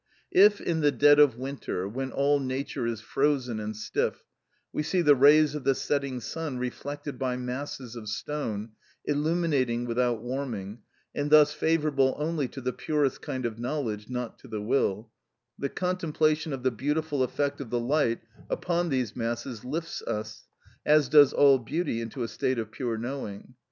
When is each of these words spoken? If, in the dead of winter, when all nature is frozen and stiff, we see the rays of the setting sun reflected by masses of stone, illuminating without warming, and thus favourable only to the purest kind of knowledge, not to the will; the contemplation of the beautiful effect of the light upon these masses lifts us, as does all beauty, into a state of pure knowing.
If, 0.31 0.59
in 0.59 0.79
the 0.79 0.91
dead 0.91 1.19
of 1.19 1.37
winter, 1.37 1.87
when 1.87 2.11
all 2.11 2.39
nature 2.39 2.87
is 2.87 3.01
frozen 3.01 3.59
and 3.59 3.77
stiff, 3.77 4.23
we 4.73 4.81
see 4.81 5.03
the 5.03 5.13
rays 5.13 5.53
of 5.53 5.63
the 5.63 5.75
setting 5.75 6.19
sun 6.21 6.57
reflected 6.57 7.19
by 7.19 7.37
masses 7.37 7.95
of 7.95 8.09
stone, 8.09 8.69
illuminating 9.05 9.85
without 9.85 10.19
warming, 10.23 10.79
and 11.13 11.29
thus 11.29 11.53
favourable 11.53 12.15
only 12.17 12.47
to 12.47 12.61
the 12.61 12.73
purest 12.73 13.21
kind 13.21 13.45
of 13.45 13.59
knowledge, 13.59 14.09
not 14.09 14.39
to 14.39 14.47
the 14.47 14.59
will; 14.59 15.11
the 15.59 15.69
contemplation 15.69 16.51
of 16.51 16.63
the 16.63 16.71
beautiful 16.71 17.21
effect 17.21 17.61
of 17.61 17.69
the 17.69 17.79
light 17.79 18.21
upon 18.49 18.89
these 18.89 19.15
masses 19.15 19.63
lifts 19.63 20.01
us, 20.07 20.47
as 20.83 21.09
does 21.09 21.31
all 21.31 21.59
beauty, 21.59 22.01
into 22.01 22.23
a 22.23 22.27
state 22.27 22.57
of 22.57 22.71
pure 22.71 22.97
knowing. 22.97 23.53